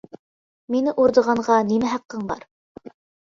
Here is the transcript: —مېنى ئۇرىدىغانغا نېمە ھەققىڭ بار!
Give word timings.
—مېنى 0.75 0.93
ئۇرىدىغانغا 1.01 1.57
نېمە 1.73 1.91
ھەققىڭ 1.91 2.25
بار! 2.33 2.49